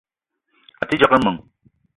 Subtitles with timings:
[0.81, 1.39] A te djegue meng.